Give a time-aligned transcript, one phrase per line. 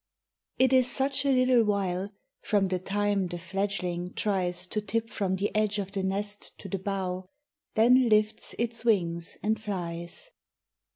[0.57, 2.09] IT is such a little while
[2.41, 6.67] From the time the fledgling tries To tip from the edge of the nest to
[6.67, 7.29] the bough,
[7.75, 10.31] Then lifts its wings and flies.